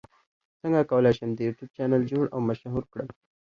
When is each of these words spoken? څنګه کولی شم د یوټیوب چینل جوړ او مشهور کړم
څنګه 0.61 0.81
کولی 0.91 1.11
شم 1.17 1.29
د 1.35 1.39
یوټیوب 1.47 1.69
چینل 1.75 2.03
جوړ 2.11 2.25
او 2.33 2.39
مشهور 2.49 2.83
کړم 2.91 3.09